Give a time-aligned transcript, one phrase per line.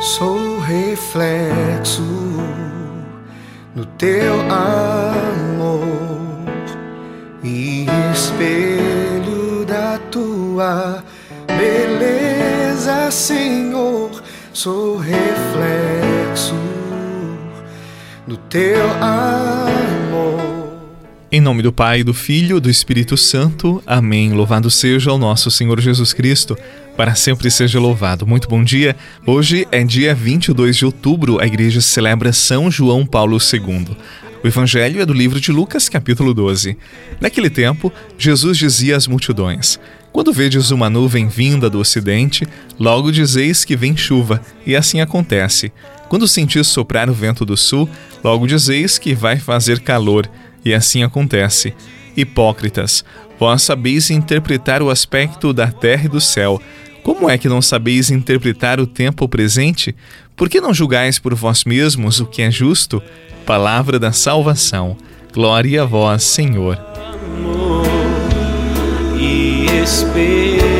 [0.00, 2.02] Sou reflexo
[3.74, 6.18] do teu amor
[7.44, 11.04] e espelho da tua
[11.46, 14.22] beleza, Senhor.
[14.52, 16.54] Sou reflexo
[18.28, 20.68] do teu amor.
[21.32, 23.82] Em nome do Pai, do Filho e do Espírito Santo.
[23.86, 24.32] Amém.
[24.32, 26.56] Louvado seja o nosso Senhor Jesus Cristo.
[26.94, 28.26] Para sempre seja louvado.
[28.26, 28.94] Muito bom dia.
[29.26, 31.40] Hoje é dia 22 de outubro.
[31.40, 33.96] A igreja celebra São João Paulo II.
[34.44, 36.76] O evangelho é do livro de Lucas, capítulo 12.
[37.20, 39.80] Naquele tempo, Jesus dizia às multidões:
[40.12, 42.46] Quando vedes uma nuvem vinda do ocidente,
[42.78, 45.72] logo dizeis que vem chuva, e assim acontece.
[46.08, 47.88] Quando sentis soprar o vento do sul,
[48.24, 50.28] logo dizeis que vai fazer calor,
[50.64, 51.74] e assim acontece.
[52.16, 53.04] Hipócritas,
[53.38, 56.60] vós sabeis interpretar o aspecto da terra e do céu.
[57.02, 59.94] Como é que não sabeis interpretar o tempo presente?
[60.36, 63.02] Por que não julgais por vós mesmos o que é justo?
[63.46, 64.96] Palavra da salvação.
[65.32, 66.78] Glória a vós, Senhor.
[67.36, 67.86] Amor
[69.18, 70.77] e espelho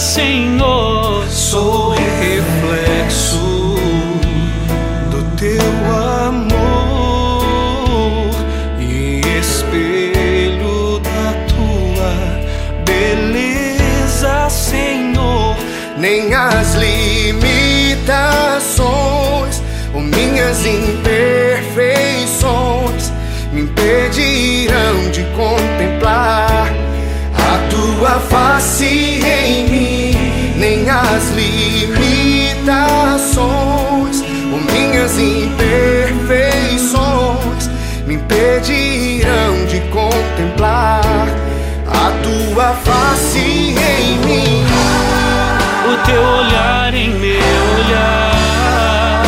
[0.00, 1.28] Senhor.
[1.28, 3.76] Sou reflexo
[5.10, 5.60] do teu
[6.16, 7.44] amor
[8.80, 12.14] e espelho da tua
[12.86, 15.54] beleza, Senhor.
[15.98, 19.62] Nem as limitações
[19.92, 23.12] ou minhas imperfeições
[23.52, 26.39] me impedirão de contemplar
[31.20, 37.68] Nem as limitações ou minhas imperfeições
[38.06, 41.28] me impedirão de contemplar
[41.86, 44.64] a tua face em mim.
[45.92, 47.42] O teu olhar em meu
[47.78, 49.22] olhar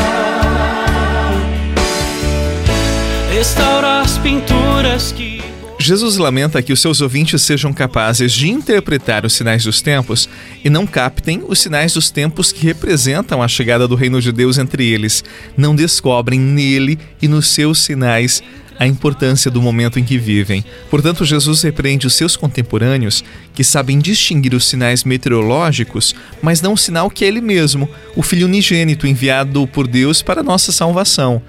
[3.31, 5.43] restaura as pinturas que.
[5.83, 10.29] Jesus lamenta que os seus ouvintes sejam capazes de interpretar os sinais dos tempos
[10.65, 14.59] e não captem os sinais dos tempos que representam a chegada do reino de Deus
[14.59, 15.25] entre eles.
[15.57, 18.43] Não descobrem nele e nos seus sinais
[18.79, 20.65] a importância do momento em que vivem.
[20.89, 26.79] Portanto, Jesus repreende os seus contemporâneos que sabem distinguir os sinais meteorológicos, mas não o
[26.79, 31.43] sinal que é ele mesmo, o Filho unigênito enviado por Deus para nossa salvação.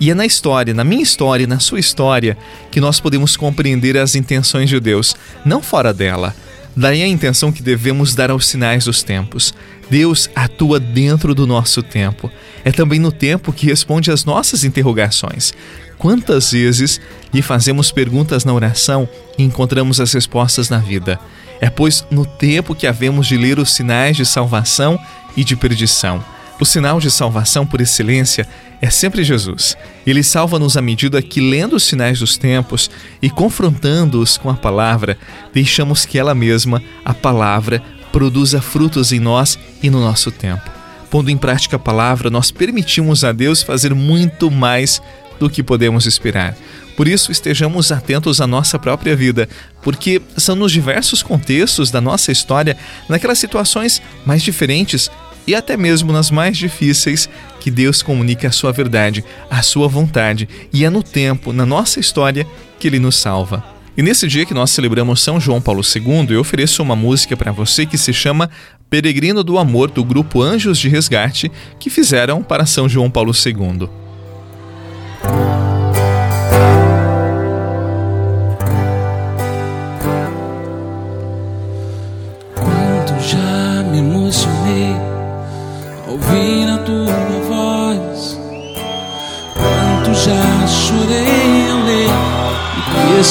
[0.00, 2.36] E é na história, na minha história, na sua história,
[2.70, 6.34] que nós podemos compreender as intenções de Deus, não fora dela.
[6.74, 9.52] Daí a intenção que devemos dar aos sinais dos tempos.
[9.90, 12.30] Deus atua dentro do nosso tempo.
[12.64, 15.52] É também no tempo que responde às nossas interrogações.
[15.98, 16.98] Quantas vezes
[17.34, 19.06] lhe fazemos perguntas na oração
[19.36, 21.18] e encontramos as respostas na vida?
[21.60, 24.98] É, pois, no tempo que havemos de ler os sinais de salvação
[25.36, 26.24] e de perdição.
[26.60, 28.46] O sinal de salvação por excelência
[28.82, 29.78] é sempre Jesus.
[30.06, 32.90] Ele salva-nos à medida que, lendo os sinais dos tempos
[33.22, 35.16] e confrontando-os com a palavra,
[35.54, 37.82] deixamos que ela mesma, a palavra,
[38.12, 40.70] produza frutos em nós e no nosso tempo.
[41.10, 45.00] Pondo em prática a palavra, nós permitimos a Deus fazer muito mais
[45.38, 46.54] do que podemos esperar.
[46.94, 49.48] Por isso, estejamos atentos à nossa própria vida,
[49.80, 52.76] porque são nos diversos contextos da nossa história,
[53.08, 55.10] naquelas situações mais diferentes
[55.46, 57.28] e até mesmo nas mais difíceis,
[57.58, 62.00] que Deus comunica a sua verdade, a sua vontade, e é no tempo, na nossa
[62.00, 62.46] história,
[62.78, 63.64] que Ele nos salva.
[63.96, 67.52] E nesse dia que nós celebramos São João Paulo II, eu ofereço uma música para
[67.52, 68.48] você que se chama
[68.88, 73.88] Peregrino do Amor, do grupo Anjos de Resgate, que fizeram para São João Paulo II.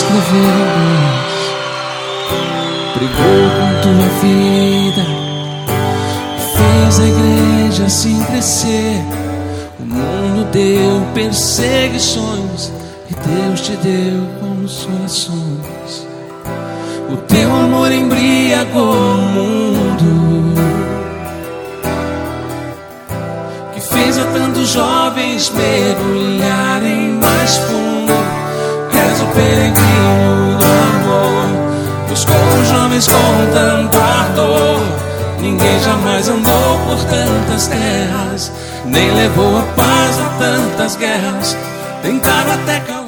[0.09, 1.33] Escrever Deus.
[2.95, 5.06] Brigou com tua vida
[6.56, 9.03] fez a igreja assim crescer.
[9.79, 12.71] O mundo deu perseguições
[13.09, 16.07] e Deus te deu consolações.
[17.09, 20.53] O teu amor embriagou o mundo
[23.73, 27.88] Que fez a tantos jovens mergulharem mais fundo
[29.33, 34.81] peregrino do amor Buscou os jovens com tanta dor
[35.41, 38.51] Ninguém jamais andou por tantas terras
[38.89, 41.55] nem levou a paz a tantas guerras.
[42.01, 42.99] Tentaram até.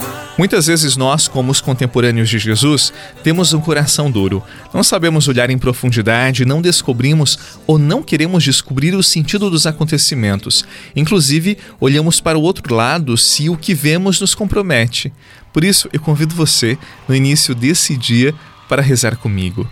[0.41, 2.91] Muitas vezes nós, como os contemporâneos de Jesus,
[3.23, 4.41] temos um coração duro.
[4.73, 10.65] Não sabemos olhar em profundidade, não descobrimos ou não queremos descobrir o sentido dos acontecimentos.
[10.95, 15.13] Inclusive, olhamos para o outro lado se o que vemos nos compromete.
[15.53, 16.75] Por isso, eu convido você,
[17.07, 18.33] no início desse dia,
[18.67, 19.69] para rezar comigo.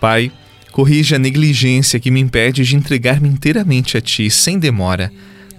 [0.00, 0.30] Pai,
[0.70, 5.10] corrija a negligência que me impede de entregar-me inteiramente a Ti, sem demora.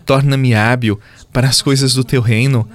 [0.05, 0.97] Torna-me hábil
[1.33, 2.65] para as coisas do Teu reino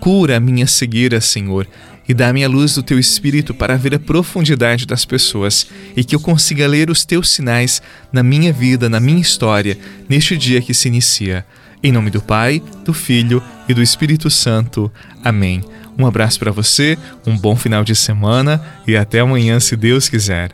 [0.00, 1.66] Cura a minha cegueira, Senhor,
[2.08, 5.66] e dá-me a luz do teu espírito para ver a profundidade das pessoas
[5.96, 7.82] e que eu consiga ler os teus sinais
[8.12, 9.76] na minha vida, na minha história,
[10.08, 11.44] neste dia que se inicia.
[11.82, 14.90] Em nome do Pai, do Filho e do Espírito Santo.
[15.22, 15.62] Amém.
[15.98, 20.50] Um abraço para você, um bom final de semana e até amanhã, se Deus quiser.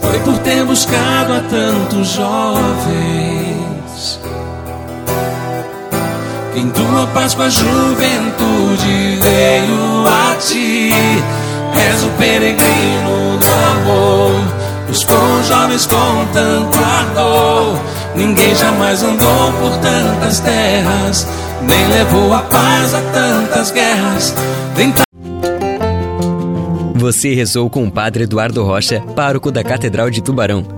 [0.00, 3.68] Foi por ter buscado a tantos jovens
[6.58, 10.90] Em tua Páscoa, juventude veio a ti.
[11.72, 13.46] És o peregrino do
[13.76, 14.32] amor.
[14.88, 17.78] Buscou jovens com tanto ardor.
[18.16, 21.28] Ninguém jamais andou por tantas terras,
[21.62, 24.34] nem levou a paz a tantas guerras.
[26.96, 30.77] Você rezou com o Padre Eduardo Rocha, pároco da Catedral de Tubarão.